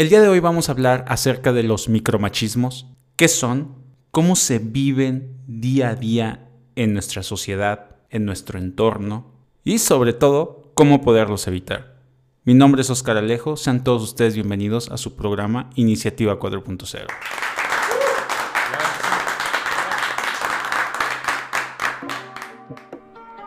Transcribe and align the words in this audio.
El 0.00 0.08
día 0.08 0.22
de 0.22 0.28
hoy 0.28 0.40
vamos 0.40 0.70
a 0.70 0.72
hablar 0.72 1.04
acerca 1.08 1.52
de 1.52 1.62
los 1.62 1.90
micromachismos, 1.90 2.86
qué 3.16 3.28
son, 3.28 3.74
cómo 4.10 4.34
se 4.34 4.58
viven 4.58 5.36
día 5.46 5.90
a 5.90 5.94
día 5.94 6.48
en 6.74 6.94
nuestra 6.94 7.22
sociedad, 7.22 7.96
en 8.08 8.24
nuestro 8.24 8.58
entorno 8.58 9.34
y 9.62 9.78
sobre 9.78 10.14
todo 10.14 10.72
cómo 10.72 11.02
poderlos 11.02 11.46
evitar. 11.48 12.00
Mi 12.44 12.54
nombre 12.54 12.80
es 12.80 12.88
Oscar 12.88 13.18
Alejo, 13.18 13.58
sean 13.58 13.84
todos 13.84 14.02
ustedes 14.02 14.34
bienvenidos 14.34 14.90
a 14.90 14.96
su 14.96 15.16
programa 15.16 15.68
Iniciativa 15.74 16.38
4.0. 16.38 17.06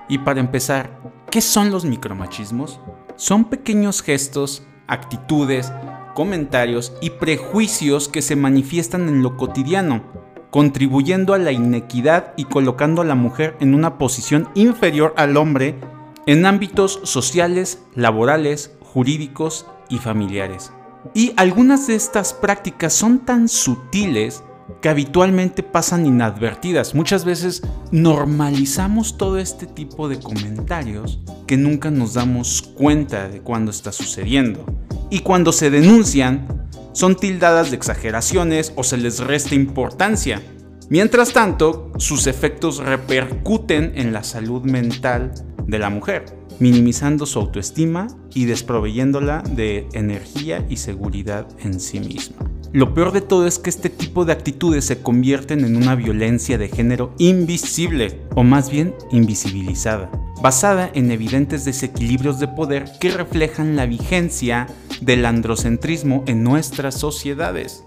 Y 0.08 0.20
para 0.20 0.40
empezar, 0.40 1.02
¿qué 1.32 1.42
son 1.42 1.72
los 1.72 1.84
micromachismos? 1.84 2.80
Son 3.16 3.46
pequeños 3.46 4.04
gestos, 4.04 4.62
actitudes, 4.86 5.72
comentarios 6.14 6.94
y 7.02 7.12
prejuicios 7.12 8.08
que 8.08 8.22
se 8.22 8.36
manifiestan 8.36 9.08
en 9.08 9.24
lo 9.24 9.38
cotidiano, 9.38 10.04
contribuyendo 10.50 11.34
a 11.34 11.40
la 11.40 11.52
inequidad 11.52 12.34
y 12.38 12.46
colocando 12.46 13.02
a 13.02 13.06
la 13.06 13.16
mujer 13.16 13.58
en 13.60 13.74
una 13.74 13.98
posición 13.98 14.50
inferior 14.56 15.14
al 15.18 15.38
hombre 15.38 15.80
en 16.26 16.46
ámbitos 16.46 17.02
sociales, 17.04 17.80
laborales, 17.96 18.76
jurídicos 18.82 19.66
y 19.90 19.98
familiares. 19.98 20.72
Y 21.14 21.34
algunas 21.36 21.88
de 21.88 21.96
estas 21.96 22.34
prácticas 22.34 22.94
son 22.94 23.20
tan 23.20 23.50
sutiles 23.50 24.44
que 24.82 24.90
habitualmente 24.90 25.64
pasan 25.64 26.06
inadvertidas. 26.06 26.96
Muchas 26.96 27.26
veces 27.26 27.62
normalizamos 27.92 29.18
todo 29.18 29.38
este 29.38 29.66
tipo 29.66 30.08
de 30.08 30.20
comentarios 30.20 31.20
que 31.48 31.58
nunca 31.58 31.92
nos 31.92 32.14
damos 32.14 32.62
cuenta 32.62 33.28
de 33.28 33.42
cuando 33.42 33.72
está 33.72 33.92
sucediendo. 33.92 34.66
Y 35.14 35.20
cuando 35.20 35.52
se 35.52 35.70
denuncian, 35.70 36.48
son 36.92 37.16
tildadas 37.16 37.70
de 37.70 37.78
exageraciones 37.78 38.74
o 38.76 38.84
se 38.84 38.98
les 38.98 39.20
resta 39.20 39.54
importancia. 39.54 40.42
Mientras 40.90 41.34
tanto, 41.34 41.92
sus 42.00 42.26
efectos 42.26 42.80
repercuten 42.80 43.92
en 43.94 44.12
la 44.12 44.24
salud 44.24 44.64
mental 44.64 45.32
de 45.68 45.78
la 45.78 45.92
mujer, 45.92 46.26
minimizando 46.58 47.28
su 47.28 47.38
autoestima 47.38 48.08
y 48.34 48.46
desproveyéndola 48.46 49.44
de 49.52 49.88
energía 49.94 50.66
y 50.68 50.78
seguridad 50.78 51.46
en 51.60 51.80
sí 51.80 52.00
misma. 52.00 52.53
Lo 52.74 52.96
peor 52.96 53.12
de 53.12 53.22
todo 53.22 53.46
es 53.46 53.60
que 53.60 53.70
este 53.70 53.92
tipo 53.92 54.26
de 54.26 54.34
actitudes 54.34 54.86
se 54.86 55.00
convierten 55.00 55.64
en 55.64 55.76
una 55.76 55.94
violencia 55.94 56.58
de 56.58 56.70
género 56.70 57.14
invisible, 57.20 58.20
o 58.34 58.42
más 58.42 58.72
bien 58.72 58.96
invisibilizada, 59.12 60.10
basada 60.42 60.90
en 60.96 61.12
evidentes 61.12 61.66
desequilibrios 61.66 62.40
de 62.40 62.48
poder 62.48 62.92
que 63.00 63.12
reflejan 63.12 63.76
la 63.76 63.86
vigencia 63.86 64.66
del 65.02 65.28
androcentrismo 65.28 66.24
en 66.26 66.42
nuestras 66.42 66.96
sociedades. 66.96 67.84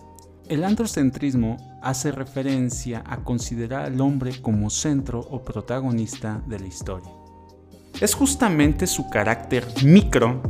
El 0.48 0.62
androcentrismo 0.62 1.56
hace 1.82 2.12
referencia 2.12 3.02
a 3.04 3.24
considerar 3.24 3.86
al 3.86 4.00
hombre 4.00 4.40
como 4.40 4.70
centro 4.70 5.18
o 5.18 5.44
protagonista 5.44 6.44
de 6.46 6.60
la 6.60 6.66
historia. 6.68 7.10
Es 8.00 8.14
justamente 8.14 8.86
su 8.86 9.10
carácter 9.10 9.66
micro 9.82 10.40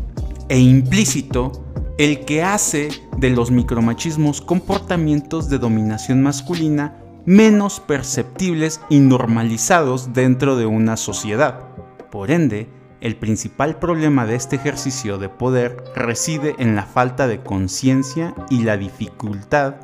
e 0.50 0.58
implícito 0.58 1.52
el 1.98 2.26
que 2.26 2.42
hace 2.42 2.88
de 3.16 3.30
los 3.30 3.50
micromachismos 3.50 4.42
comportamientos 4.42 5.48
de 5.48 5.58
dominación 5.58 6.22
masculina 6.22 6.98
menos 7.24 7.80
perceptibles 7.80 8.80
y 8.90 8.98
normalizados 8.98 10.12
dentro 10.12 10.56
de 10.56 10.66
una 10.66 10.96
sociedad. 10.96 11.60
Por 12.10 12.30
ende, 12.30 12.68
el 13.00 13.16
principal 13.16 13.78
problema 13.78 14.26
de 14.26 14.36
este 14.36 14.56
ejercicio 14.56 15.18
de 15.18 15.28
poder 15.28 15.82
reside 15.94 16.54
en 16.58 16.76
la 16.76 16.84
falta 16.84 17.26
de 17.26 17.42
conciencia 17.42 18.34
y 18.50 18.62
la 18.62 18.76
dificultad 18.76 19.76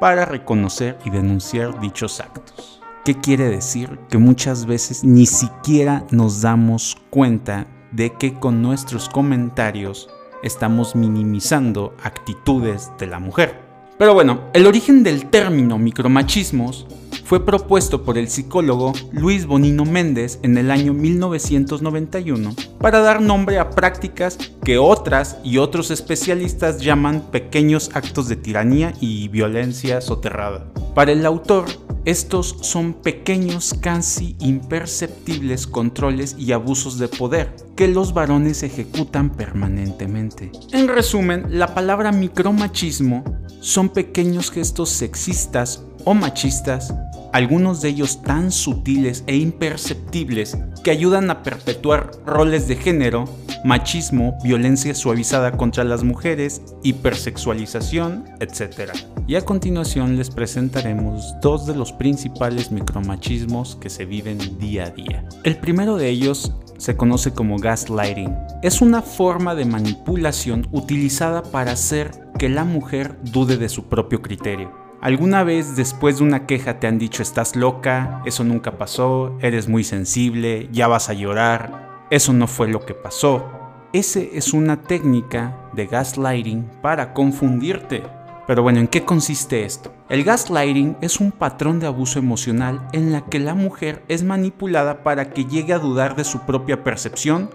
para 0.00 0.24
reconocer 0.26 0.98
y 1.04 1.10
denunciar 1.10 1.80
dichos 1.80 2.20
actos. 2.20 2.82
¿Qué 3.04 3.14
quiere 3.20 3.48
decir? 3.48 3.98
Que 4.08 4.18
muchas 4.18 4.66
veces 4.66 5.02
ni 5.02 5.26
siquiera 5.26 6.06
nos 6.10 6.42
damos 6.42 6.96
cuenta 7.10 7.66
de 7.92 8.12
que 8.12 8.34
con 8.34 8.62
nuestros 8.62 9.08
comentarios 9.08 10.08
estamos 10.44 10.94
minimizando 10.94 11.96
actitudes 12.02 12.92
de 12.98 13.08
la 13.08 13.18
mujer. 13.18 13.64
Pero 13.98 14.12
bueno, 14.12 14.40
el 14.52 14.66
origen 14.66 15.02
del 15.02 15.26
término 15.26 15.78
micromachismos 15.78 16.86
fue 17.24 17.44
propuesto 17.46 18.04
por 18.04 18.18
el 18.18 18.28
psicólogo 18.28 18.92
Luis 19.12 19.46
Bonino 19.46 19.84
Méndez 19.84 20.38
en 20.42 20.58
el 20.58 20.70
año 20.70 20.92
1991 20.92 22.54
para 22.80 23.00
dar 23.00 23.22
nombre 23.22 23.58
a 23.58 23.70
prácticas 23.70 24.36
que 24.62 24.78
otras 24.78 25.38
y 25.42 25.58
otros 25.58 25.90
especialistas 25.90 26.80
llaman 26.80 27.22
pequeños 27.30 27.90
actos 27.94 28.28
de 28.28 28.36
tiranía 28.36 28.92
y 29.00 29.28
violencia 29.28 30.00
soterrada. 30.00 30.66
Para 30.94 31.12
el 31.12 31.24
autor, 31.24 31.66
estos 32.04 32.56
son 32.60 32.92
pequeños, 32.92 33.74
casi 33.80 34.36
imperceptibles 34.38 35.66
controles 35.66 36.36
y 36.38 36.52
abusos 36.52 36.98
de 36.98 37.08
poder 37.08 37.56
que 37.76 37.88
los 37.88 38.12
varones 38.12 38.62
ejecutan 38.62 39.30
permanentemente. 39.30 40.52
En 40.72 40.88
resumen, 40.88 41.46
la 41.58 41.74
palabra 41.74 42.12
micromachismo 42.12 43.24
son 43.60 43.88
pequeños 43.88 44.50
gestos 44.50 44.90
sexistas 44.90 45.82
o 46.04 46.12
machistas, 46.12 46.92
algunos 47.32 47.80
de 47.80 47.88
ellos 47.88 48.22
tan 48.22 48.52
sutiles 48.52 49.24
e 49.26 49.36
imperceptibles 49.36 50.58
que 50.84 50.90
ayudan 50.90 51.30
a 51.30 51.42
perpetuar 51.42 52.10
roles 52.26 52.68
de 52.68 52.76
género, 52.76 53.24
machismo, 53.64 54.36
violencia 54.44 54.94
suavizada 54.94 55.52
contra 55.52 55.84
las 55.84 56.04
mujeres, 56.04 56.60
hipersexualización, 56.82 58.24
etc. 58.40 58.92
Y 59.26 59.36
a 59.36 59.40
continuación 59.40 60.18
les 60.18 60.28
presentaremos 60.28 61.34
dos 61.40 61.66
de 61.66 61.74
los 61.74 61.92
principales 61.92 62.70
micromachismos 62.70 63.74
que 63.76 63.88
se 63.88 64.04
viven 64.04 64.58
día 64.58 64.84
a 64.84 64.90
día. 64.90 65.24
El 65.44 65.56
primero 65.56 65.96
de 65.96 66.10
ellos 66.10 66.54
se 66.76 66.94
conoce 66.94 67.32
como 67.32 67.56
gaslighting. 67.56 68.36
Es 68.62 68.82
una 68.82 69.00
forma 69.00 69.54
de 69.54 69.64
manipulación 69.64 70.68
utilizada 70.72 71.42
para 71.42 71.72
hacer 71.72 72.10
que 72.38 72.50
la 72.50 72.64
mujer 72.64 73.16
dude 73.22 73.56
de 73.56 73.70
su 73.70 73.84
propio 73.84 74.20
criterio. 74.20 74.70
¿Alguna 75.00 75.42
vez 75.42 75.74
después 75.74 76.18
de 76.18 76.24
una 76.24 76.46
queja 76.46 76.78
te 76.78 76.86
han 76.86 76.98
dicho 76.98 77.22
estás 77.22 77.56
loca, 77.56 78.20
eso 78.26 78.44
nunca 78.44 78.76
pasó, 78.76 79.38
eres 79.40 79.68
muy 79.68 79.84
sensible, 79.84 80.68
ya 80.70 80.86
vas 80.86 81.08
a 81.08 81.14
llorar, 81.14 82.04
eso 82.10 82.34
no 82.34 82.46
fue 82.46 82.68
lo 82.68 82.84
que 82.84 82.92
pasó? 82.92 83.46
Ese 83.94 84.32
es 84.34 84.52
una 84.52 84.82
técnica 84.82 85.70
de 85.72 85.86
gaslighting 85.86 86.68
para 86.82 87.14
confundirte. 87.14 88.02
Pero 88.46 88.62
bueno, 88.62 88.80
¿en 88.80 88.88
qué 88.88 89.04
consiste 89.04 89.64
esto? 89.64 89.92
El 90.10 90.22
gaslighting 90.22 90.96
es 91.00 91.18
un 91.18 91.32
patrón 91.32 91.80
de 91.80 91.86
abuso 91.86 92.18
emocional 92.18 92.86
en 92.92 93.10
la 93.10 93.24
que 93.24 93.38
la 93.38 93.54
mujer 93.54 94.04
es 94.08 94.22
manipulada 94.22 95.02
para 95.02 95.30
que 95.30 95.46
llegue 95.46 95.72
a 95.72 95.78
dudar 95.78 96.14
de 96.14 96.24
su 96.24 96.40
propia 96.40 96.84
percepción, 96.84 97.48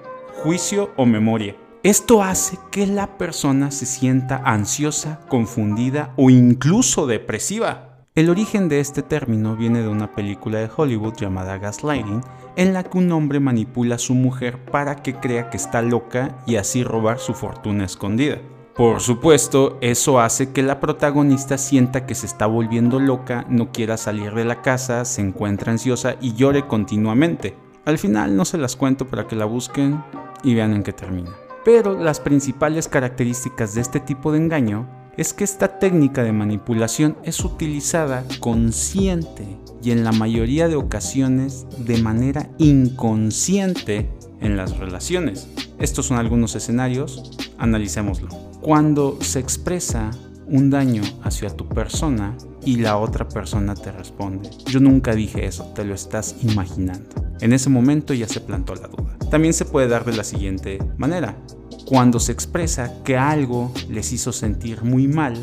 juicio 0.44 0.92
o 0.98 1.06
memoria. 1.06 1.56
Esto 1.84 2.24
hace 2.24 2.58
que 2.72 2.88
la 2.88 3.18
persona 3.18 3.72
se 3.72 3.86
sienta 3.86 4.42
ansiosa, 4.44 5.20
confundida 5.30 6.12
o 6.18 6.30
incluso 6.30 7.06
depresiva. 7.06 8.06
El 8.16 8.30
origen 8.30 8.68
de 8.68 8.80
este 8.80 9.04
término 9.04 9.56
viene 9.56 9.82
de 9.82 9.88
una 9.88 10.14
película 10.14 10.58
de 10.58 10.70
Hollywood 10.76 11.14
llamada 11.16 11.58
Gaslighting, 11.58 12.22
en 12.56 12.74
la 12.74 12.84
que 12.84 12.98
un 12.98 13.12
hombre 13.12 13.40
manipula 13.40 13.96
a 13.96 14.00
su 14.00 14.16
mujer 14.16 14.58
para 14.66 14.98
que 14.98 15.14
crea 15.14 15.50
que 15.52 15.58
está 15.58 15.82
loca 15.84 16.36
y 16.48 16.56
así 16.56 16.84
robar 16.84 17.20
su 17.20 17.34
fortuna 17.34 17.86
escondida. 17.86 18.40
Por 18.80 19.02
supuesto, 19.02 19.78
eso 19.82 20.22
hace 20.22 20.54
que 20.54 20.64
la 20.64 20.80
protagonista 20.80 21.58
sienta 21.58 22.06
que 22.06 22.16
se 22.16 22.26
está 22.26 22.46
volviendo 22.46 23.02
loca, 23.02 23.46
no 23.50 23.74
quiera 23.74 23.98
salir 23.98 24.34
de 24.34 24.46
la 24.46 24.62
casa, 24.62 25.04
se 25.04 25.20
encuentra 25.20 25.74
ansiosa 25.74 26.16
y 26.22 26.34
llore 26.34 26.66
continuamente. 26.66 27.58
Al 27.84 27.98
final 27.98 28.38
no 28.38 28.46
se 28.46 28.58
las 28.58 28.78
cuento 28.78 29.06
para 29.06 29.28
que 29.28 29.36
la 29.36 29.44
busquen 29.44 30.02
y 30.44 30.54
vean 30.54 30.74
en 30.74 30.84
qué 30.84 30.94
termina. 30.94 31.30
Pero 31.66 32.00
las 32.00 32.22
principales 32.22 32.88
características 32.88 33.76
de 33.76 33.82
este 33.82 34.00
tipo 34.00 34.32
de 34.32 34.38
engaño 34.38 34.90
es 35.18 35.34
que 35.34 35.44
esta 35.44 35.78
técnica 35.78 36.24
de 36.24 36.32
manipulación 36.32 37.18
es 37.24 37.44
utilizada 37.44 38.24
consciente 38.40 39.58
y 39.84 39.92
en 39.92 40.06
la 40.06 40.14
mayoría 40.14 40.70
de 40.70 40.78
ocasiones 40.78 41.68
de 41.80 42.02
manera 42.02 42.50
inconsciente 42.58 44.10
en 44.40 44.56
las 44.56 44.78
relaciones. 44.78 45.50
Estos 45.80 46.06
son 46.06 46.18
algunos 46.18 46.56
escenarios, 46.56 47.38
analicémoslo. 47.58 48.49
Cuando 48.62 49.18
se 49.22 49.40
expresa 49.40 50.12
un 50.46 50.70
daño 50.70 51.02
hacia 51.24 51.50
tu 51.50 51.70
persona 51.70 52.36
y 52.66 52.76
la 52.76 52.98
otra 52.98 53.28
persona 53.30 53.74
te 53.74 53.90
responde, 53.90 54.50
yo 54.66 54.82
nunca 54.82 55.16
dije 55.16 55.46
eso, 55.46 55.72
te 55.74 55.86
lo 55.86 55.94
estás 55.94 56.36
imaginando. 56.42 57.08
En 57.40 57.54
ese 57.54 57.70
momento 57.70 58.14
ya 58.14 58.28
se 58.28 58.42
plantó 58.42 58.76
la 58.76 58.90
duda. 58.90 59.18
También 59.32 59.54
se 59.54 59.64
puede 59.64 59.88
dar 59.88 60.04
de 60.04 60.18
la 60.18 60.26
siguiente 60.26 60.80
manera. 60.98 61.38
Cuando 61.86 62.20
se 62.20 62.34
expresa 62.34 63.02
que 63.06 63.18
algo 63.18 63.72
les 63.90 64.12
hizo 64.12 64.34
sentir 64.34 64.84
muy 64.84 65.08
mal, 65.08 65.36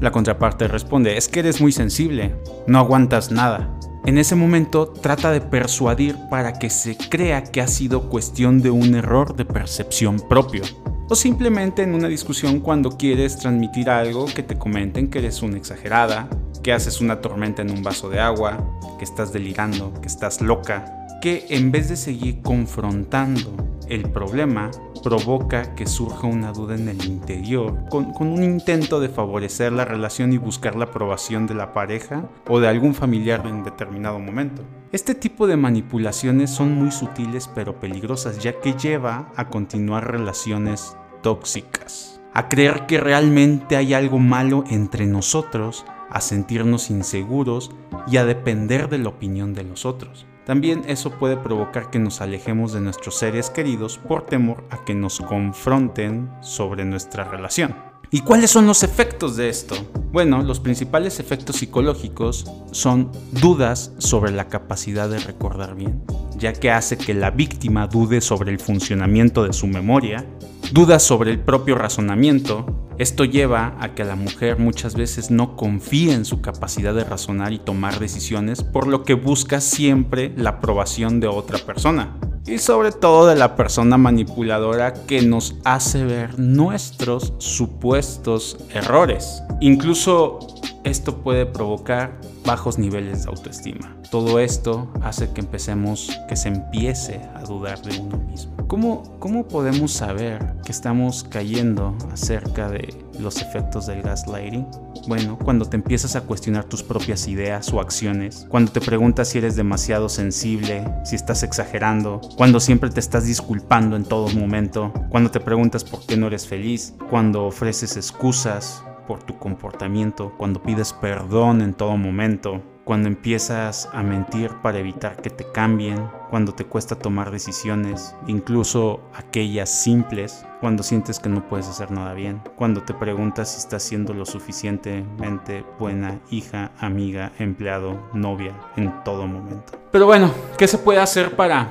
la 0.00 0.10
contraparte 0.10 0.66
responde, 0.66 1.16
es 1.16 1.28
que 1.28 1.40
eres 1.40 1.60
muy 1.60 1.70
sensible, 1.70 2.34
no 2.66 2.80
aguantas 2.80 3.30
nada. 3.30 3.78
En 4.04 4.18
ese 4.18 4.34
momento 4.34 4.88
trata 4.88 5.30
de 5.30 5.40
persuadir 5.40 6.16
para 6.28 6.54
que 6.54 6.70
se 6.70 6.96
crea 6.96 7.44
que 7.44 7.60
ha 7.60 7.68
sido 7.68 8.10
cuestión 8.10 8.60
de 8.62 8.70
un 8.70 8.96
error 8.96 9.36
de 9.36 9.44
percepción 9.44 10.20
propio. 10.28 10.62
O 11.08 11.14
simplemente 11.14 11.82
en 11.82 11.94
una 11.94 12.08
discusión 12.08 12.60
cuando 12.60 12.96
quieres 12.96 13.38
transmitir 13.38 13.90
algo 13.90 14.26
que 14.26 14.42
te 14.42 14.56
comenten 14.56 15.08
que 15.08 15.18
eres 15.18 15.42
una 15.42 15.56
exagerada, 15.56 16.28
que 16.62 16.72
haces 16.72 17.00
una 17.00 17.20
tormenta 17.20 17.62
en 17.62 17.70
un 17.70 17.82
vaso 17.82 18.08
de 18.08 18.20
agua, 18.20 18.78
que 18.98 19.04
estás 19.04 19.32
delirando, 19.32 19.92
que 20.00 20.08
estás 20.08 20.40
loca, 20.40 21.06
que 21.20 21.46
en 21.50 21.70
vez 21.70 21.88
de 21.88 21.96
seguir 21.96 22.42
confrontando 22.42 23.54
el 23.88 24.10
problema, 24.10 24.70
provoca 25.02 25.74
que 25.74 25.86
surja 25.86 26.26
una 26.26 26.52
duda 26.52 26.74
en 26.74 26.88
el 26.88 27.04
interior, 27.04 27.84
con, 27.90 28.14
un 28.18 28.42
intento 28.42 29.00
de 29.00 29.10
favorecer 29.10 29.72
la 29.72 29.84
relación 29.84 30.32
y 30.32 30.38
buscar 30.38 30.76
la 30.76 30.86
aprobación 30.86 31.46
de 31.46 31.54
la 31.54 31.74
pareja 31.74 32.30
o 32.48 32.58
de 32.58 32.68
algún 32.68 32.94
familiar 32.94 33.46
en 33.46 33.62
determinado 33.62 34.18
momento. 34.18 34.62
Este 34.94 35.16
tipo 35.16 35.48
de 35.48 35.56
manipulaciones 35.56 36.50
son 36.50 36.76
muy 36.76 36.92
sutiles 36.92 37.50
pero 37.52 37.80
peligrosas 37.80 38.38
ya 38.38 38.60
que 38.60 38.74
lleva 38.74 39.32
a 39.34 39.48
continuar 39.48 40.08
relaciones 40.08 40.96
tóxicas, 41.20 42.20
a 42.32 42.48
creer 42.48 42.86
que 42.86 43.00
realmente 43.00 43.76
hay 43.76 43.92
algo 43.92 44.20
malo 44.20 44.62
entre 44.70 45.06
nosotros, 45.06 45.84
a 46.10 46.20
sentirnos 46.20 46.90
inseguros 46.90 47.72
y 48.06 48.18
a 48.18 48.24
depender 48.24 48.88
de 48.88 48.98
la 48.98 49.08
opinión 49.08 49.52
de 49.52 49.64
los 49.64 49.84
otros. 49.84 50.26
También 50.46 50.84
eso 50.86 51.18
puede 51.18 51.36
provocar 51.36 51.90
que 51.90 51.98
nos 51.98 52.20
alejemos 52.20 52.72
de 52.72 52.80
nuestros 52.80 53.16
seres 53.16 53.50
queridos 53.50 53.98
por 53.98 54.26
temor 54.26 54.62
a 54.70 54.84
que 54.84 54.94
nos 54.94 55.18
confronten 55.18 56.30
sobre 56.40 56.84
nuestra 56.84 57.24
relación. 57.24 57.93
¿Y 58.14 58.20
cuáles 58.20 58.52
son 58.52 58.68
los 58.68 58.84
efectos 58.84 59.34
de 59.34 59.48
esto? 59.48 59.74
Bueno, 60.12 60.40
los 60.40 60.60
principales 60.60 61.18
efectos 61.18 61.56
psicológicos 61.56 62.44
son 62.70 63.10
dudas 63.32 63.90
sobre 63.98 64.30
la 64.30 64.46
capacidad 64.46 65.08
de 65.08 65.18
recordar 65.18 65.74
bien, 65.74 66.00
ya 66.38 66.52
que 66.52 66.70
hace 66.70 66.96
que 66.96 67.12
la 67.12 67.32
víctima 67.32 67.88
dude 67.88 68.20
sobre 68.20 68.52
el 68.52 68.60
funcionamiento 68.60 69.42
de 69.42 69.52
su 69.52 69.66
memoria, 69.66 70.24
dudas 70.70 71.02
sobre 71.02 71.32
el 71.32 71.40
propio 71.40 71.74
razonamiento, 71.74 72.88
esto 72.98 73.24
lleva 73.24 73.76
a 73.80 73.96
que 73.96 74.04
la 74.04 74.14
mujer 74.14 74.60
muchas 74.60 74.94
veces 74.94 75.32
no 75.32 75.56
confíe 75.56 76.12
en 76.12 76.24
su 76.24 76.40
capacidad 76.40 76.94
de 76.94 77.02
razonar 77.02 77.52
y 77.52 77.58
tomar 77.58 77.98
decisiones, 77.98 78.62
por 78.62 78.86
lo 78.86 79.02
que 79.02 79.14
busca 79.14 79.60
siempre 79.60 80.32
la 80.36 80.50
aprobación 80.50 81.18
de 81.18 81.26
otra 81.26 81.58
persona. 81.58 82.16
Y 82.46 82.58
sobre 82.58 82.92
todo 82.92 83.26
de 83.26 83.36
la 83.36 83.56
persona 83.56 83.96
manipuladora 83.96 84.92
que 84.92 85.22
nos 85.22 85.54
hace 85.64 86.04
ver 86.04 86.38
nuestros 86.38 87.32
supuestos 87.38 88.58
errores. 88.74 89.42
Incluso 89.60 90.40
esto 90.84 91.22
puede 91.22 91.46
provocar 91.46 92.20
bajos 92.44 92.78
niveles 92.78 93.24
de 93.24 93.30
autoestima. 93.30 93.96
Todo 94.10 94.38
esto 94.38 94.92
hace 95.02 95.30
que 95.32 95.40
empecemos, 95.40 96.10
que 96.28 96.36
se 96.36 96.48
empiece 96.48 97.20
a 97.34 97.42
dudar 97.42 97.80
de 97.82 97.98
uno 97.98 98.18
mismo. 98.18 98.54
¿Cómo, 98.68 99.02
¿Cómo 99.18 99.48
podemos 99.48 99.92
saber 99.92 100.56
que 100.64 100.72
estamos 100.72 101.24
cayendo 101.24 101.96
acerca 102.12 102.68
de 102.68 102.94
los 103.18 103.40
efectos 103.40 103.86
del 103.86 104.02
gaslighting? 104.02 104.66
Bueno, 105.06 105.38
cuando 105.38 105.66
te 105.66 105.76
empiezas 105.76 106.16
a 106.16 106.22
cuestionar 106.22 106.64
tus 106.64 106.82
propias 106.82 107.28
ideas 107.28 107.72
o 107.72 107.80
acciones, 107.80 108.46
cuando 108.48 108.72
te 108.72 108.80
preguntas 108.80 109.28
si 109.28 109.38
eres 109.38 109.56
demasiado 109.56 110.08
sensible, 110.08 110.84
si 111.04 111.16
estás 111.16 111.42
exagerando, 111.42 112.20
cuando 112.36 112.60
siempre 112.60 112.90
te 112.90 113.00
estás 113.00 113.26
disculpando 113.26 113.96
en 113.96 114.04
todo 114.04 114.28
momento, 114.30 114.92
cuando 115.10 115.30
te 115.30 115.40
preguntas 115.40 115.84
por 115.84 116.04
qué 116.06 116.16
no 116.16 116.28
eres 116.28 116.46
feliz, 116.46 116.94
cuando 117.10 117.44
ofreces 117.44 117.96
excusas 117.96 118.82
por 119.06 119.22
tu 119.22 119.38
comportamiento, 119.38 120.32
cuando 120.36 120.62
pides 120.62 120.92
perdón 120.92 121.60
en 121.60 121.74
todo 121.74 121.96
momento, 121.96 122.62
cuando 122.84 123.08
empiezas 123.08 123.88
a 123.92 124.02
mentir 124.02 124.50
para 124.62 124.78
evitar 124.78 125.16
que 125.16 125.30
te 125.30 125.50
cambien, 125.50 126.06
cuando 126.30 126.52
te 126.54 126.66
cuesta 126.66 126.96
tomar 126.96 127.30
decisiones, 127.30 128.14
incluso 128.26 129.00
aquellas 129.14 129.70
simples, 129.70 130.44
cuando 130.60 130.82
sientes 130.82 131.18
que 131.18 131.30
no 131.30 131.48
puedes 131.48 131.66
hacer 131.66 131.90
nada 131.90 132.12
bien, 132.12 132.42
cuando 132.56 132.82
te 132.82 132.92
preguntas 132.92 133.52
si 133.52 133.58
estás 133.58 133.82
siendo 133.82 134.12
lo 134.12 134.26
suficientemente 134.26 135.64
buena 135.78 136.20
hija, 136.30 136.72
amiga, 136.78 137.32
empleado, 137.38 138.10
novia 138.12 138.54
en 138.76 138.92
todo 139.02 139.26
momento. 139.26 139.78
Pero 139.90 140.06
bueno, 140.06 140.30
¿qué 140.58 140.68
se 140.68 140.78
puede 140.78 141.00
hacer 141.00 141.36
para, 141.36 141.70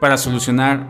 para 0.00 0.16
solucionar 0.16 0.86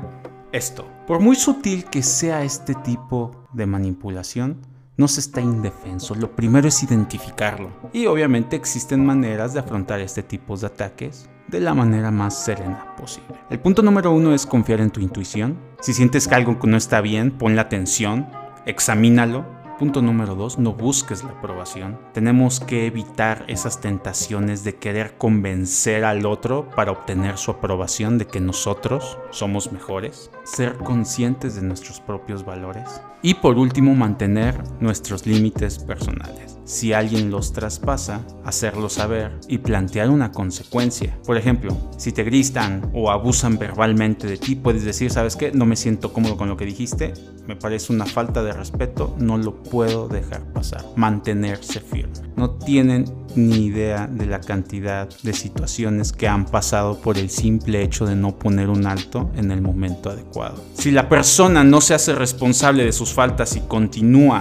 esto? 0.53 0.87
Por 1.07 1.21
muy 1.21 1.37
sutil 1.37 1.87
que 1.87 2.03
sea 2.03 2.45
este 2.45 2.75
tipo 2.75 3.47
de 3.53 3.67
manipulación, 3.67 4.59
no 5.03 5.09
se 5.09 5.19
está 5.19 5.41
indefenso, 5.41 6.15
lo 6.15 6.31
primero 6.31 6.69
es 6.69 6.81
identificarlo. 6.85 7.71
Y 7.93 8.07
obviamente 8.07 8.55
existen 8.55 9.05
maneras 9.05 9.53
de 9.53 9.59
afrontar 9.59 9.99
este 9.99 10.23
tipo 10.23 10.57
de 10.57 10.69
ataques 10.69 11.29
de 11.49 11.59
la 11.59 11.75
manera 11.75 12.13
más 12.13 12.45
serena 12.45 12.95
posible. 12.97 13.35
El 13.51 13.59
punto 13.59 13.83
número 13.83 14.13
uno 14.13 14.33
es 14.33 14.47
confiar 14.47 14.81
en 14.81 14.91
tu 14.91 15.01
intuición. 15.01 15.59
Si 15.81 15.93
sientes 15.93 16.29
que 16.29 16.37
algo 16.37 16.57
no 16.63 16.77
está 16.77 17.01
bien, 17.01 17.33
pon 17.33 17.57
la 17.57 17.63
atención, 17.63 18.29
examínalo 18.65 19.45
Punto 19.83 20.01
número 20.01 20.37
dos, 20.37 20.61
no 20.61 20.75
busques 20.75 21.25
la 21.25 21.31
aprobación. 21.31 21.99
Tenemos 22.15 22.61
que 22.61 22.87
evitar 22.87 23.45
esas 23.49 23.81
tentaciones 23.81 24.63
de 24.63 24.77
querer 24.77 25.19
convencer 25.19 26.05
al 26.05 26.25
otro 26.25 26.71
para 26.71 26.93
obtener 26.93 27.37
su 27.37 27.51
aprobación 27.51 28.17
de 28.17 28.29
que 28.29 28.39
nosotros 28.39 29.19
somos 29.33 29.73
mejores. 29.73 30.31
Ser 30.45 30.77
conscientes 30.77 31.57
de 31.57 31.63
nuestros 31.63 31.99
propios 31.99 32.45
valores. 32.45 33.03
Y 33.23 33.35
por 33.35 33.59
último, 33.59 33.97
mantener 33.97 34.63
nuestros 34.79 35.27
límites 35.27 35.81
personales 35.81 36.62
si 36.65 36.93
alguien 36.93 37.31
los 37.31 37.53
traspasa, 37.53 38.25
hacerlo 38.45 38.89
saber 38.89 39.39
y 39.49 39.59
plantear 39.59 40.11
una 40.11 40.33
consecuencia. 40.33 41.19
Por 41.27 41.37
ejemplo, 41.37 41.77
si 41.97 42.13
te 42.13 42.25
gritan 42.25 42.91
o 42.95 43.11
abusan 43.11 43.59
verbalmente 43.59 44.27
de 44.27 44.37
ti, 44.37 44.55
puedes 44.55 44.85
decir, 44.85 45.11
¿sabes 45.11 45.37
qué? 45.37 45.53
No 45.53 45.67
me 45.67 45.77
siento 45.77 46.13
cómodo 46.13 46.37
con 46.37 46.49
lo 46.49 46.57
que 46.57 46.65
dijiste, 46.65 47.15
me 47.47 47.57
parece 47.57 47.93
una 47.93 48.07
falta 48.07 48.43
de 48.43 48.53
respeto, 48.53 49.17
no 49.19 49.37
lo 49.37 49.63
puedo 49.63 50.09
dejar 50.09 50.45
pasar. 50.53 50.85
Mantenerse 50.97 51.81
firme. 51.81 52.13
No 52.37 52.51
tienen 52.51 53.05
ni 53.35 53.67
idea 53.67 54.07
de 54.07 54.27
la 54.27 54.41
cantidad 54.41 55.09
de 55.23 55.33
situaciones 55.33 56.13
que 56.13 56.29
han 56.29 56.45
pasado 56.45 57.01
por 57.01 57.19
el 57.19 57.31
simple 57.31 57.83
hecho 57.83 58.07
de 58.07 58.15
no 58.15 58.39
poner 58.39 58.69
un 58.69 58.87
alto 58.87 59.31
en 59.37 59.51
el 59.51 59.63
momento 59.63 60.11
adecuado. 60.11 60.63
Si 60.75 60.91
la 60.91 61.09
persona 61.09 61.65
no 61.65 61.81
se 61.81 61.95
hace 61.95 62.15
responsable 62.15 62.85
de 62.85 62.93
sus 62.93 63.13
faltas 63.13 63.57
y 63.57 63.61
continúa 63.61 64.41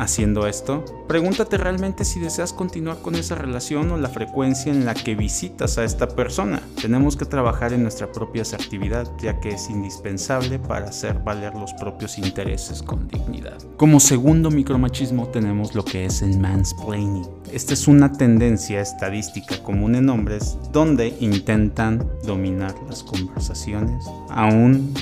haciendo 0.00 0.46
esto, 0.46 0.84
pregúntate 1.06 1.58
realmente 1.58 2.04
si 2.04 2.20
deseas 2.20 2.54
continuar 2.54 3.02
con 3.02 3.14
esa 3.14 3.34
relación 3.34 3.92
o 3.92 3.98
la 3.98 4.08
frecuencia 4.08 4.72
en 4.72 4.86
la 4.86 4.94
que 4.94 5.14
visitas 5.14 5.76
a 5.76 5.84
esta 5.84 6.08
persona. 6.08 6.62
Tenemos 6.80 7.16
que 7.16 7.26
trabajar 7.26 7.74
en 7.74 7.82
nuestra 7.82 8.10
propia 8.10 8.42
asertividad, 8.42 9.06
ya 9.20 9.38
que 9.40 9.50
es 9.50 9.68
indispensable 9.68 10.58
para 10.58 10.88
hacer 10.88 11.18
valer 11.18 11.54
los 11.54 11.74
propios 11.74 12.16
intereses 12.18 12.82
con 12.82 13.08
dignidad. 13.08 13.58
Como 13.76 14.00
segundo 14.00 14.50
micromachismo 14.50 15.28
tenemos 15.28 15.74
lo 15.74 15.84
que 15.84 16.06
es 16.06 16.22
el 16.22 16.38
mansplaining. 16.38 17.28
Esta 17.52 17.74
es 17.74 17.86
una 17.86 18.10
tendencia 18.12 18.80
estadística 18.80 19.62
común 19.62 19.94
en 19.96 20.08
hombres 20.08 20.56
donde 20.72 21.14
intentan 21.20 22.08
dominar 22.24 22.74
las 22.88 23.02
conversaciones 23.02 24.02
aún 24.30 24.94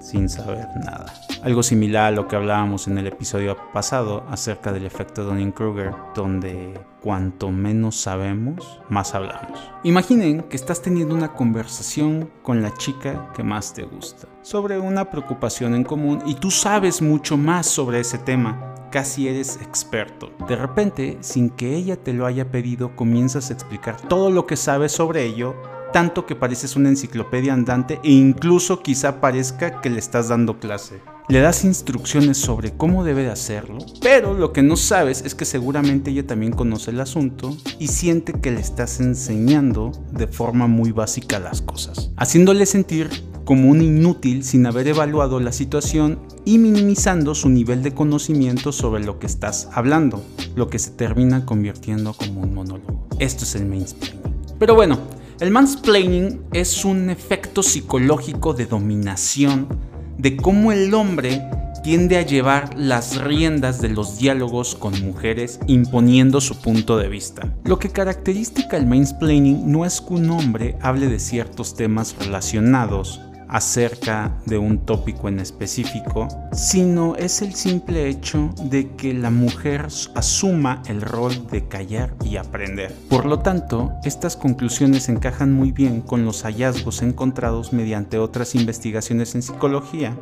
sin 0.00 0.28
saber 0.28 0.68
nada. 0.84 1.10
Algo 1.42 1.64
similar 1.64 2.04
a 2.04 2.10
lo 2.12 2.28
que 2.28 2.36
hablábamos 2.36 2.86
en 2.86 2.98
el 2.98 3.08
episodio 3.08 3.56
pasado 3.72 4.24
acerca 4.30 4.72
del 4.72 4.86
efecto 4.86 5.24
Dunning-Kruger, 5.24 5.92
donde 6.14 6.80
cuanto 7.00 7.50
menos 7.50 7.96
sabemos, 7.96 8.80
más 8.88 9.12
hablamos. 9.16 9.58
Imaginen 9.82 10.42
que 10.42 10.54
estás 10.54 10.82
teniendo 10.82 11.16
una 11.16 11.32
conversación 11.32 12.30
con 12.42 12.62
la 12.62 12.72
chica 12.74 13.32
que 13.34 13.42
más 13.42 13.74
te 13.74 13.82
gusta 13.82 14.28
sobre 14.42 14.78
una 14.78 15.10
preocupación 15.10 15.74
en 15.74 15.82
común 15.82 16.22
y 16.26 16.36
tú 16.36 16.52
sabes 16.52 17.02
mucho 17.02 17.36
más 17.36 17.66
sobre 17.66 17.98
ese 17.98 18.18
tema 18.18 18.74
casi 18.92 19.26
eres 19.26 19.56
experto. 19.62 20.30
De 20.46 20.54
repente, 20.54 21.18
sin 21.22 21.50
que 21.50 21.74
ella 21.74 21.96
te 21.96 22.12
lo 22.12 22.26
haya 22.26 22.52
pedido, 22.52 22.94
comienzas 22.94 23.50
a 23.50 23.54
explicar 23.54 24.00
todo 24.02 24.30
lo 24.30 24.46
que 24.46 24.56
sabes 24.56 24.92
sobre 24.92 25.24
ello 25.24 25.56
tanto 25.92 26.24
que 26.24 26.34
pareces 26.36 26.74
una 26.74 26.88
enciclopedia 26.88 27.52
andante 27.52 28.00
e 28.02 28.12
incluso 28.12 28.80
quizá 28.80 29.20
parezca 29.20 29.80
que 29.80 29.90
le 29.90 29.98
estás 29.98 30.28
dando 30.28 30.58
clase. 30.58 31.00
Le 31.32 31.40
das 31.40 31.64
instrucciones 31.64 32.36
sobre 32.36 32.72
cómo 32.72 33.04
debe 33.04 33.22
de 33.22 33.30
hacerlo, 33.30 33.78
pero 34.02 34.34
lo 34.34 34.52
que 34.52 34.60
no 34.60 34.76
sabes 34.76 35.22
es 35.24 35.34
que 35.34 35.46
seguramente 35.46 36.10
ella 36.10 36.26
también 36.26 36.52
conoce 36.52 36.90
el 36.90 37.00
asunto 37.00 37.56
y 37.78 37.88
siente 37.88 38.34
que 38.34 38.50
le 38.50 38.60
estás 38.60 39.00
enseñando 39.00 39.92
de 40.10 40.26
forma 40.26 40.66
muy 40.66 40.92
básica 40.92 41.40
las 41.40 41.62
cosas, 41.62 42.10
haciéndole 42.18 42.66
sentir 42.66 43.08
como 43.46 43.70
un 43.70 43.80
inútil 43.80 44.44
sin 44.44 44.66
haber 44.66 44.88
evaluado 44.88 45.40
la 45.40 45.52
situación 45.52 46.18
y 46.44 46.58
minimizando 46.58 47.34
su 47.34 47.48
nivel 47.48 47.82
de 47.82 47.94
conocimiento 47.94 48.70
sobre 48.70 49.02
lo 49.02 49.18
que 49.18 49.26
estás 49.26 49.70
hablando, 49.72 50.22
lo 50.54 50.68
que 50.68 50.78
se 50.78 50.90
termina 50.90 51.46
convirtiendo 51.46 52.12
como 52.12 52.42
un 52.42 52.52
monólogo. 52.52 53.08
Esto 53.20 53.44
es 53.44 53.54
el 53.54 53.64
mainstream. 53.64 54.18
Pero 54.58 54.74
bueno, 54.74 54.98
el 55.40 55.50
mansplaining 55.50 56.42
es 56.52 56.84
un 56.84 57.08
efecto 57.08 57.62
psicológico 57.62 58.52
de 58.52 58.66
dominación 58.66 59.91
de 60.22 60.36
cómo 60.36 60.70
el 60.70 60.94
hombre 60.94 61.42
tiende 61.82 62.16
a 62.16 62.22
llevar 62.22 62.78
las 62.78 63.20
riendas 63.20 63.80
de 63.80 63.88
los 63.88 64.18
diálogos 64.18 64.76
con 64.76 65.04
mujeres 65.04 65.58
imponiendo 65.66 66.40
su 66.40 66.60
punto 66.60 66.96
de 66.96 67.08
vista. 67.08 67.52
Lo 67.64 67.80
que 67.80 67.90
caracteriza 67.90 68.62
el 68.70 68.86
mansplaining 68.86 69.70
no 69.70 69.84
es 69.84 70.00
que 70.00 70.14
un 70.14 70.30
hombre 70.30 70.76
hable 70.80 71.08
de 71.08 71.18
ciertos 71.18 71.74
temas 71.74 72.14
relacionados 72.20 73.20
acerca 73.52 74.32
de 74.46 74.56
un 74.56 74.78
tópico 74.78 75.28
en 75.28 75.38
específico, 75.38 76.26
sino 76.52 77.14
es 77.16 77.42
el 77.42 77.54
simple 77.54 78.08
hecho 78.08 78.50
de 78.64 78.88
que 78.96 79.12
la 79.12 79.30
mujer 79.30 79.88
asuma 80.14 80.82
el 80.86 81.02
rol 81.02 81.46
de 81.48 81.68
callar 81.68 82.14
y 82.24 82.38
aprender. 82.38 82.94
Por 83.10 83.26
lo 83.26 83.40
tanto, 83.40 83.92
estas 84.04 84.36
conclusiones 84.36 85.10
encajan 85.10 85.52
muy 85.52 85.70
bien 85.70 86.00
con 86.00 86.24
los 86.24 86.42
hallazgos 86.42 87.02
encontrados 87.02 87.74
mediante 87.74 88.18
otras 88.18 88.54
investigaciones 88.54 89.34
en 89.34 89.42
psicología 89.42 90.16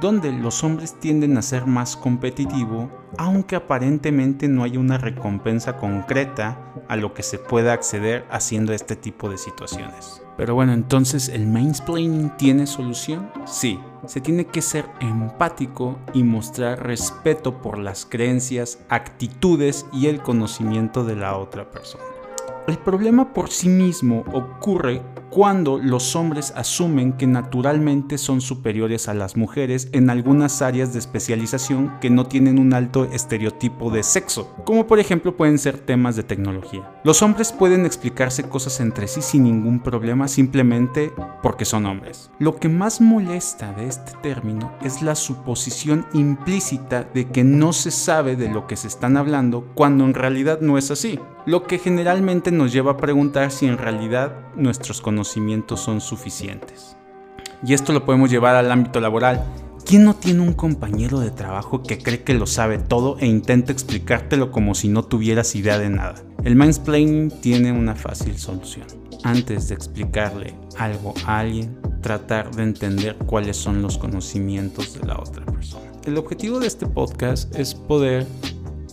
donde 0.00 0.32
los 0.32 0.64
hombres 0.64 0.98
tienden 0.98 1.36
a 1.36 1.42
ser 1.42 1.66
más 1.66 1.96
competitivo, 1.96 2.90
aunque 3.16 3.56
aparentemente 3.56 4.48
no 4.48 4.64
hay 4.64 4.76
una 4.76 4.98
recompensa 4.98 5.76
concreta 5.76 6.58
a 6.88 6.96
lo 6.96 7.14
que 7.14 7.22
se 7.22 7.38
pueda 7.38 7.72
acceder 7.72 8.24
haciendo 8.30 8.72
este 8.72 8.96
tipo 8.96 9.28
de 9.28 9.38
situaciones. 9.38 10.22
Pero 10.36 10.54
bueno, 10.54 10.72
entonces 10.72 11.28
el 11.28 11.46
mansplaining 11.46 12.30
tiene 12.36 12.66
solución? 12.66 13.30
Sí, 13.46 13.78
se 14.06 14.20
tiene 14.20 14.46
que 14.46 14.62
ser 14.62 14.86
empático 15.00 15.98
y 16.12 16.24
mostrar 16.24 16.84
respeto 16.84 17.62
por 17.62 17.78
las 17.78 18.04
creencias, 18.04 18.80
actitudes 18.88 19.86
y 19.92 20.08
el 20.08 20.20
conocimiento 20.20 21.04
de 21.04 21.16
la 21.16 21.36
otra 21.36 21.70
persona. 21.70 22.13
El 22.66 22.78
problema 22.78 23.34
por 23.34 23.50
sí 23.50 23.68
mismo 23.68 24.24
ocurre 24.32 25.02
cuando 25.28 25.78
los 25.78 26.16
hombres 26.16 26.52
asumen 26.56 27.12
que 27.12 27.26
naturalmente 27.26 28.16
son 28.16 28.40
superiores 28.40 29.06
a 29.06 29.14
las 29.14 29.36
mujeres 29.36 29.88
en 29.92 30.08
algunas 30.08 30.62
áreas 30.62 30.94
de 30.94 31.00
especialización 31.00 31.92
que 32.00 32.08
no 32.08 32.26
tienen 32.26 32.58
un 32.58 32.72
alto 32.72 33.04
estereotipo 33.04 33.90
de 33.90 34.02
sexo, 34.02 34.54
como 34.64 34.86
por 34.86 34.98
ejemplo 34.98 35.36
pueden 35.36 35.58
ser 35.58 35.78
temas 35.78 36.16
de 36.16 36.22
tecnología. 36.22 36.88
Los 37.04 37.20
hombres 37.20 37.52
pueden 37.52 37.84
explicarse 37.84 38.44
cosas 38.44 38.80
entre 38.80 39.08
sí 39.08 39.20
sin 39.20 39.42
ningún 39.42 39.80
problema 39.80 40.26
simplemente 40.26 41.12
porque 41.42 41.66
son 41.66 41.84
hombres. 41.84 42.30
Lo 42.38 42.56
que 42.56 42.70
más 42.70 43.02
molesta 43.02 43.74
de 43.74 43.88
este 43.88 44.12
término 44.22 44.72
es 44.82 45.02
la 45.02 45.16
suposición 45.16 46.06
implícita 46.14 47.02
de 47.12 47.26
que 47.26 47.44
no 47.44 47.74
se 47.74 47.90
sabe 47.90 48.36
de 48.36 48.48
lo 48.48 48.66
que 48.66 48.76
se 48.76 48.88
están 48.88 49.18
hablando 49.18 49.66
cuando 49.74 50.04
en 50.04 50.14
realidad 50.14 50.60
no 50.60 50.78
es 50.78 50.90
así, 50.90 51.18
lo 51.46 51.66
que 51.66 51.78
generalmente 51.78 52.50
nos 52.50 52.72
lleva 52.72 52.92
a 52.92 52.96
preguntar 52.96 53.50
si 53.50 53.66
en 53.66 53.78
realidad 53.78 54.34
nuestros 54.56 55.00
conocimientos 55.00 55.80
son 55.80 56.00
suficientes. 56.00 56.96
Y 57.66 57.74
esto 57.74 57.92
lo 57.92 58.04
podemos 58.04 58.30
llevar 58.30 58.56
al 58.56 58.72
ámbito 58.72 59.00
laboral. 59.00 59.44
¿Quién 59.84 60.04
no 60.04 60.14
tiene 60.14 60.40
un 60.40 60.54
compañero 60.54 61.20
de 61.20 61.30
trabajo 61.30 61.82
que 61.82 61.98
cree 61.98 62.22
que 62.22 62.32
lo 62.32 62.46
sabe 62.46 62.78
todo 62.78 63.18
e 63.18 63.26
intenta 63.26 63.72
explicártelo 63.72 64.50
como 64.50 64.74
si 64.74 64.88
no 64.88 65.04
tuvieras 65.04 65.54
idea 65.54 65.78
de 65.78 65.90
nada? 65.90 66.14
El 66.42 66.56
mansplaining 66.56 67.30
tiene 67.40 67.72
una 67.72 67.94
fácil 67.94 68.38
solución. 68.38 68.86
Antes 69.22 69.68
de 69.68 69.74
explicarle 69.74 70.54
algo 70.78 71.14
a 71.26 71.40
alguien, 71.40 71.78
tratar 72.02 72.54
de 72.54 72.62
entender 72.62 73.16
cuáles 73.26 73.56
son 73.56 73.82
los 73.82 73.98
conocimientos 73.98 74.98
de 74.98 75.06
la 75.06 75.18
otra 75.18 75.44
persona. 75.46 75.90
El 76.04 76.18
objetivo 76.18 76.60
de 76.60 76.66
este 76.66 76.86
podcast 76.86 77.54
es 77.54 77.74
poder 77.74 78.26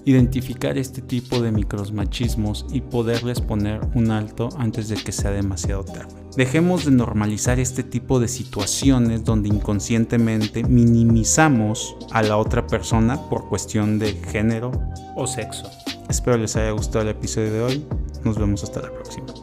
identificar 0.06 0.78
este 0.78 1.02
tipo 1.02 1.42
de 1.42 1.52
micromachismos 1.52 2.66
y 2.72 2.82
poderles 2.82 3.42
poner 3.42 3.82
un 3.94 4.12
alto 4.12 4.50
antes 4.58 4.90
de 4.90 4.96
que 4.96 5.12
sea 5.12 5.32
demasiado 5.32 5.84
tarde. 5.84 6.22
Dejemos 6.36 6.86
de 6.86 6.92
normalizar 6.92 7.60
este 7.60 7.84
tipo 7.84 8.20
de 8.20 8.28
situaciones 8.28 9.26
donde 9.26 9.50
inconscientemente 9.50 10.64
minimizamos 10.64 11.96
a 12.12 12.24
la 12.24 12.38
otra 12.38 12.68
persona 12.68 13.30
por 13.30 13.50
cuestión 13.50 14.00
de 14.00 14.14
género 14.14 14.72
o 15.16 15.28
sexo. 15.28 15.70
Espero 16.10 16.38
les 16.38 16.56
haya 16.56 16.72
gustado 16.72 17.02
el 17.02 17.10
episodio 17.10 17.52
de 17.52 17.62
hoy. 17.62 17.86
Nos 18.24 18.38
vemos 18.38 18.64
hasta 18.64 18.82
la 18.82 18.92
próxima. 18.92 19.41